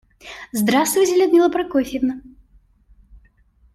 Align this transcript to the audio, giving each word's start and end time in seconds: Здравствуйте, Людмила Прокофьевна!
Здравствуйте, 0.51 1.15
Людмила 1.15 1.49
Прокофьевна! 1.51 2.21